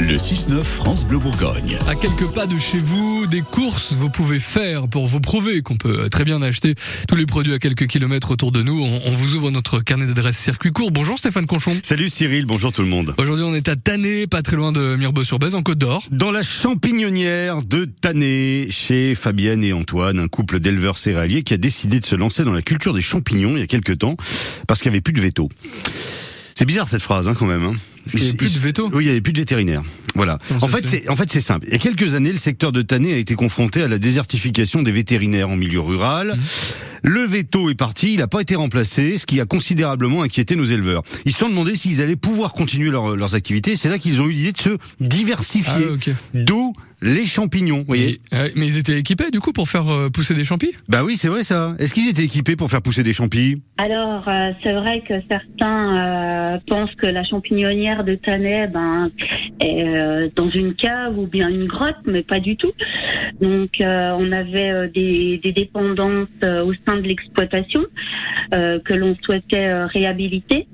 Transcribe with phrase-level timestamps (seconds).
[0.00, 1.76] Le 6-9 France Bleu Bourgogne.
[1.86, 5.76] À quelques pas de chez vous, des courses vous pouvez faire pour vous prouver qu'on
[5.76, 6.74] peut très bien acheter
[7.06, 8.80] tous les produits à quelques kilomètres autour de nous.
[8.80, 10.90] On, on vous ouvre notre carnet d'adresse circuit court.
[10.90, 11.76] Bonjour Stéphane Conchon.
[11.82, 13.14] Salut Cyril, bonjour tout le monde.
[13.18, 16.02] Aujourd'hui on est à Tanné, pas très loin de Mirbeau-sur-Bèze, en Côte d'Or.
[16.10, 21.58] Dans la champignonnière de Tanné, chez Fabienne et Antoine, un couple d'éleveurs céréaliers qui a
[21.58, 24.16] décidé de se lancer dans la culture des champignons il y a quelques temps,
[24.66, 25.50] parce qu'il n'y avait plus de veto.
[26.60, 27.64] C'est bizarre cette phrase hein, quand même.
[27.64, 27.72] Hein.
[28.04, 29.82] Parce qu'il y avait plus de veto Oui, il n'y avait plus de vétérinaires.
[30.14, 30.38] Voilà.
[30.60, 31.64] En fait, c'est en fait c'est simple.
[31.68, 34.82] Il y a quelques années, le secteur de Tanné a été confronté à la désertification
[34.82, 36.36] des vétérinaires en milieu rural.
[36.36, 36.42] Mhm.
[37.02, 40.64] Le veto est parti, il n'a pas été remplacé, ce qui a considérablement inquiété nos
[40.64, 41.02] éleveurs.
[41.24, 43.74] Ils se sont demandé s'ils allaient pouvoir continuer leur- leurs activités.
[43.74, 45.72] C'est là qu'ils ont eu l'idée de se diversifier.
[45.72, 46.10] Ah.
[46.34, 46.72] D'où
[47.02, 47.78] les champignons.
[47.78, 50.72] Vous voyez euh, mais ils étaient équipés du coup pour faire euh, pousser des champis?
[50.90, 51.74] Bah oui, c'est vrai ça.
[51.78, 53.62] Est-ce qu'ils étaient équipés pour faire pousser des champis?
[53.78, 59.08] Alors, euh, c'est vrai que certains euh, pensent que la champignonnière de Tanay ben,
[59.60, 62.72] est euh, dans une cave ou bien une grotte, mais pas du tout.
[63.40, 67.84] Donc, euh, on avait euh, des, dépendances euh, au sein de l'exploitation
[68.52, 70.66] que l'on souhaitait réhabiliter,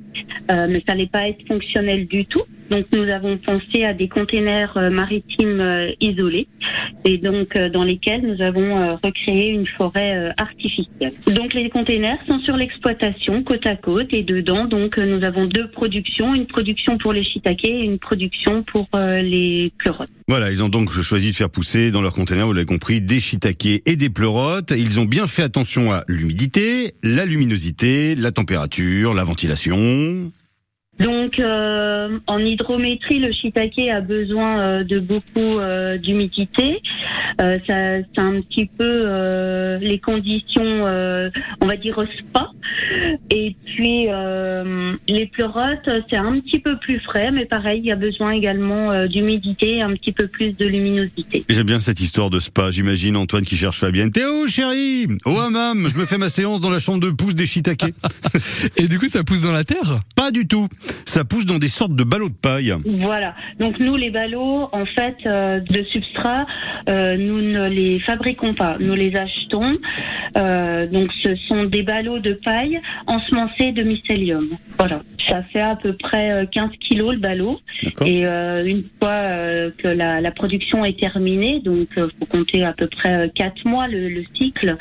[0.49, 2.43] mais ça n'allait pas être fonctionnel du tout.
[2.71, 6.47] Donc, nous avons pensé à des containers euh, maritimes euh, isolés
[7.05, 11.13] et donc euh, dans lesquels nous avons recréé une forêt artificielle.
[11.27, 15.69] Donc les containers sont sur l'exploitation côte à côte et dedans donc nous avons deux
[15.71, 20.09] productions, une production pour les shiitakes et une production pour les pleurotes.
[20.29, 23.21] Voilà, ils ont donc choisi de faire pousser dans leur conteneur, vous l'avez compris, des
[23.21, 24.73] shiitakes et des pleurotes.
[24.77, 30.31] Ils ont bien fait attention à l'humidité, la luminosité, la température, la ventilation.
[30.99, 36.81] Donc euh, en hydrométrie, le shiitake a besoin euh, de beaucoup euh, d'humidité.
[37.39, 39.01] Ça, c'est un petit peu
[39.79, 42.51] les conditions, on va dire spa.
[43.31, 47.93] Et puis euh, les pleurotes, c'est un petit peu plus frais, mais pareil, il y
[47.93, 51.45] a besoin également euh, d'humidité, un petit peu plus de luminosité.
[51.49, 52.71] J'aime bien cette histoire de spa.
[52.71, 54.11] J'imagine Antoine qui cherche Fabienne.
[54.11, 57.47] Théo, chérie Oh, hammam Je me fais ma séance dans la chambre de pouce des
[57.47, 57.85] shiitakes.
[58.77, 60.01] Et du coup ça pousse dans la terre?
[60.15, 60.69] Pas du tout.
[61.05, 62.75] Ça pousse dans des sortes de ballots de paille.
[62.85, 63.35] Voilà.
[63.59, 66.47] Donc nous, les ballots, en fait, euh, de substrat,
[66.89, 68.77] euh, nous ne les fabriquons pas.
[68.81, 69.77] Nous les achetons.
[70.37, 72.66] Euh, donc ce sont des ballots de paille
[73.07, 74.49] ensemencés de mycélium.
[74.79, 75.01] Voilà.
[75.29, 77.61] Ça fait à peu près euh, 15 kilos le ballot.
[77.83, 82.27] D'accord Et euh, une fois euh, que la, la production est terminée, donc euh, faut
[82.27, 84.77] compter à peu près 4 mois le, le cycle,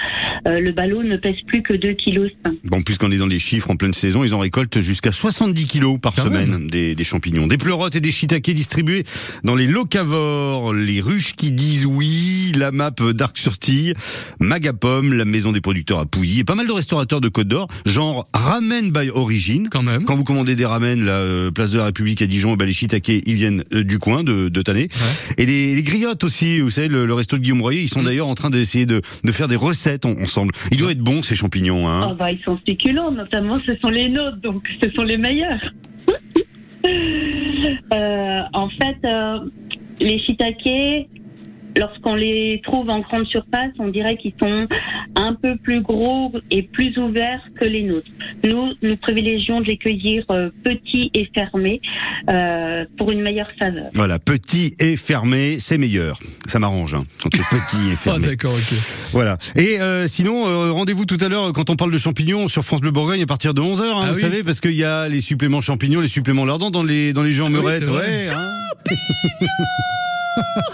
[0.48, 2.32] euh, le ballot ne pèse plus que 2 kilos.
[2.64, 6.00] Bon, puisqu'on est dans les chiffres en pleine saison, ils en récoltent jusqu'à 70 kilos
[6.00, 7.48] par Quand semaine des, des champignons.
[7.48, 9.04] Des pleurotes et des shiitakes distribués
[9.44, 13.94] dans les locavores, les ruches qui disent oui, la map d'Arc-sur-Tille,
[14.40, 17.68] Magapom, la maison des producteurs à Pouilly, et pas mal de restaurateurs de Côte d'Or,
[17.86, 19.68] genre Ramen by Origin.
[19.70, 20.06] quand même.
[20.06, 22.74] Quand vous commandez des ramen, la euh, place de la République à Dijon, bah, les
[22.74, 24.90] shiitakes, ils viennent euh, du coin de, de Tanné.
[25.38, 28.02] Et les, les griottes aussi, vous savez, le, le resto de Guillaume Royer, ils sont
[28.02, 28.06] Mm.
[28.06, 30.54] d'ailleurs en train d'essayer de, de faire des recettes en- ensemble.
[30.72, 32.10] Ils doivent être bons, ces champignons, hein.
[32.12, 35.72] Ah bah, ils sont succulents, notamment ce sont les nôtres, donc ce sont les meilleurs.
[37.96, 39.40] Euh, en fait, euh,
[40.00, 41.08] les shiitake,
[41.78, 44.68] lorsqu'on les trouve en grande surface, on dirait qu'ils sont
[45.16, 48.08] un peu plus gros et plus ouverts que les nôtres.
[48.44, 51.82] Nous, nous privilégions de les cueillir euh, petits et fermés
[52.32, 53.86] euh, pour une meilleure saveur.
[53.94, 56.20] Voilà, petit et fermé, c'est meilleur.
[56.48, 58.28] Ça m'arrange, hein, quand c'est petit et Ah fermé.
[58.28, 58.78] d'accord, ok.
[59.12, 59.38] voilà.
[59.56, 62.82] Et euh, sinon, euh, rendez-vous tout à l'heure quand on parle de champignons sur France
[62.82, 64.22] Bleu Bourgogne à partir de 11h, hein, Ah vous oui.
[64.22, 67.32] savez, parce qu'il y a les suppléments champignons, les suppléments lardons dans les, dans les
[67.32, 67.88] jeux en Ah meurette.
[67.90, 68.52] ouais, hein.